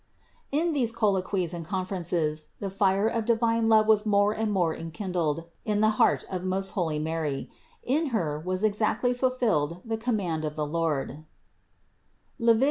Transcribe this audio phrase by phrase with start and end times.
[0.51, 0.65] 246.
[0.67, 4.75] In these colloquies and conferences the fire of di vine love was more and more
[4.75, 7.51] enkindled in the heart of most holy Mary;
[7.83, 11.23] in Her was exactly fulfilled the com mand of the Lord
[12.39, 12.59] (Levit.